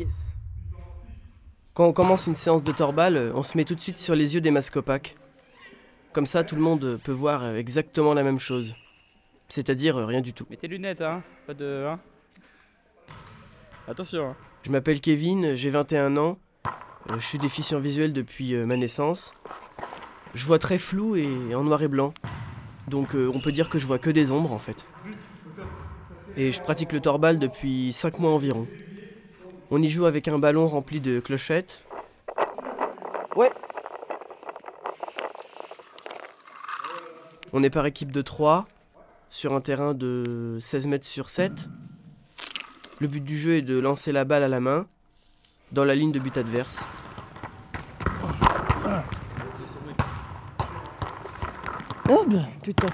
[0.00, 0.34] Yes.
[1.74, 4.14] Quand on commence une séance de torbal, euh, on se met tout de suite sur
[4.14, 5.16] les yeux des masques opaques.
[6.14, 8.74] Comme ça, tout le monde peut voir euh, exactement la même chose.
[9.50, 10.46] C'est-à-dire euh, rien du tout.
[10.48, 11.22] Mets tes lunettes, hein.
[11.46, 11.84] Pas de.
[11.86, 12.00] Hein.
[13.86, 14.30] Attention.
[14.30, 14.36] Hein.
[14.62, 16.38] Je m'appelle Kevin, j'ai 21 ans.
[17.10, 19.32] Euh, Je suis déficient visuel depuis euh, ma naissance.
[20.34, 22.14] Je vois très flou et en noir et blanc.
[22.88, 24.84] Donc euh, on peut dire que je vois que des ombres en fait.
[26.36, 28.66] Et je pratique le torbal depuis 5 mois environ.
[29.72, 31.84] On y joue avec un ballon rempli de clochettes.
[33.36, 33.52] Ouais.
[37.52, 38.66] On est par équipe de 3
[39.28, 41.52] sur un terrain de 16 mètres sur 7.
[42.98, 44.86] Le but du jeu est de lancer la balle à la main
[45.70, 46.84] dans la ligne de but adverse.
[52.08, 52.88] Oh bah, putain.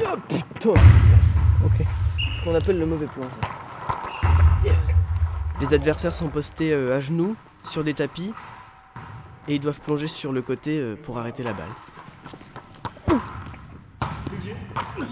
[0.00, 0.70] Oh putain.
[0.70, 1.76] Ok.
[1.78, 3.24] C'est ce qu'on appelle le mauvais plan.
[3.24, 3.48] ça.
[4.64, 4.94] Yes.
[5.62, 8.32] Les adversaires sont postés euh, à genoux sur des tapis
[9.46, 11.68] et ils doivent plonger sur le côté euh, pour arrêter la balle.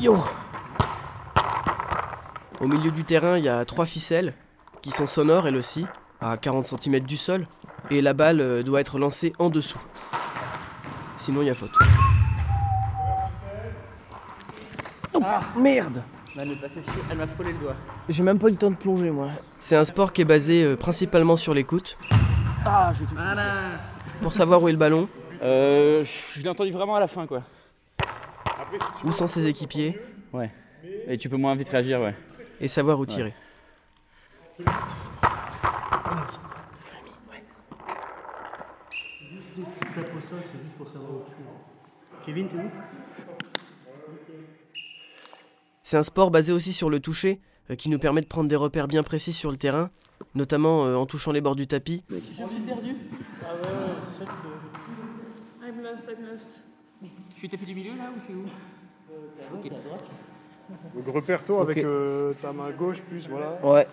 [0.01, 0.19] Yo.
[2.61, 4.35] Au milieu du terrain, il y a trois ficelles
[4.83, 5.87] qui sont sonores elles aussi,
[6.21, 7.47] à 40 cm du sol,
[7.89, 9.79] et la balle euh, doit être lancée en dessous.
[11.17, 11.79] Sinon, il y a faute.
[15.15, 15.21] Oh,
[15.57, 16.03] merde
[16.39, 17.75] Elle m'est passée sur- Elle m'a frôlé le doigt.
[18.09, 19.29] J'ai même pas eu le temps de plonger, moi.
[19.61, 21.97] C'est un sport qui est basé euh, principalement sur l'écoute.
[22.65, 23.15] Ah, je touche.
[23.15, 23.55] Voilà.
[24.23, 25.09] Pour savoir où est le ballon,
[25.43, 26.05] Euh.
[26.05, 27.43] Je l'ai entendu vraiment à la fin, quoi.
[29.05, 29.99] où sont ses équipiers,
[30.33, 30.51] Ouais.
[31.09, 32.15] Et tu peux moins vite réagir, ouais.
[32.61, 33.35] et savoir où tirer.
[42.25, 42.71] Kevin, t'es où?
[45.91, 48.55] C'est un sport basé aussi sur le toucher, euh, qui nous permet de prendre des
[48.55, 49.91] repères bien précis sur le terrain,
[50.37, 52.05] notamment euh, en touchant les bords du tapis.
[52.09, 52.21] Ah ouais,
[54.17, 54.29] 7.
[55.67, 56.61] I'm lost, I'm lost.
[57.03, 58.47] Je suis tapis du milieu là ou je suis où?
[60.95, 63.59] Donc repère-toi avec euh, ta main gauche plus, voilà.
[63.67, 63.89] Ouais.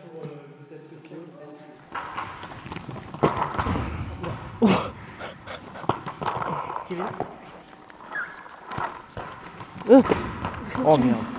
[10.85, 11.36] Oh merde.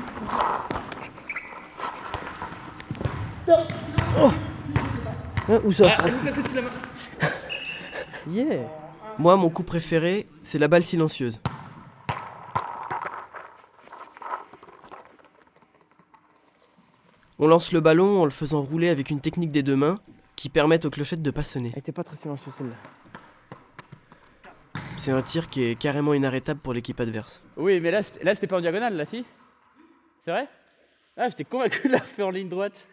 [4.19, 4.31] Oh.
[5.51, 5.85] Hein, où ça
[8.29, 8.69] Yeah
[9.19, 11.41] Moi, mon coup préféré, c'est la balle silencieuse.
[17.39, 19.99] On lance le ballon en le faisant rouler avec une technique des deux mains
[20.35, 21.71] qui permettent aux clochettes de pas sonner.
[21.73, 22.75] Elle était pas très silencieuse celle-là.
[24.97, 27.43] C'est un tir qui est carrément inarrêtable pour l'équipe adverse.
[27.57, 29.25] Oui, mais là, c'était- là, c'était pas en diagonale, là, si?
[30.25, 30.49] C'est vrai?
[31.17, 32.89] Ah, j'étais convaincu de la refaire en ligne droite.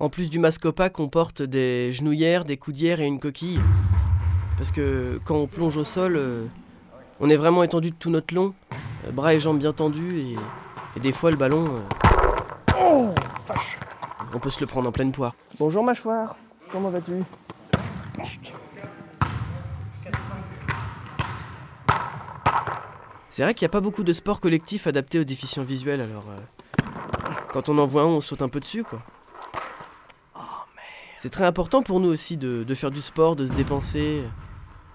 [0.00, 3.60] En plus du masque opaque, on porte des genouillères, des coudières et une coquille.
[4.56, 6.46] Parce que quand on plonge au sol, euh,
[7.20, 8.54] on est vraiment étendu de tout notre long,
[9.06, 10.36] euh, bras et jambes bien tendus, et,
[10.96, 11.82] et des fois le ballon.
[12.76, 13.12] euh,
[14.34, 15.34] on peut se le prendre en pleine poire.
[15.58, 16.36] Bonjour mâchoire,
[16.70, 17.14] comment vas-tu?
[23.30, 26.24] C'est vrai qu'il n'y a pas beaucoup de sports collectifs adaptés aux déficients visuels, alors
[26.30, 26.36] euh,
[27.52, 29.00] quand on en voit un, on saute un peu dessus, quoi.
[31.16, 34.22] C'est très important pour nous aussi de, de faire du sport, de se dépenser.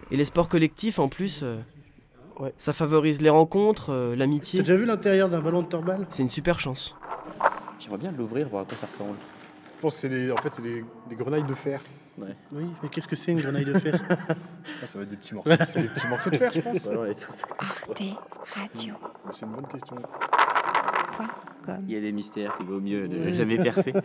[0.10, 1.58] Et les sports collectifs, en plus, euh,
[2.56, 4.60] ça favorise les rencontres, euh, T'as l'amitié.
[4.62, 6.06] déjà vu l'intérieur d'un ballon de torbal?
[6.10, 6.96] C'est une super chance.
[7.80, 9.18] J'aimerais bien l'ouvrir, voir à quoi ça ressemble.
[9.78, 11.82] Je pense que c'est des, en fait, c'est des, des grenailles de fer.
[12.18, 12.36] Ouais.
[12.54, 14.00] Oui, mais qu'est-ce que c'est une grenaille de fer?
[14.82, 16.88] Ah, Ça va être des petits morceaux, de, des petits morceaux de fer, je pense.
[16.88, 18.02] Arte
[18.56, 18.94] Radio.
[19.34, 19.96] C'est une bonne question.
[21.88, 23.94] Il y a des mystères qu'il vaut mieux ne jamais percer.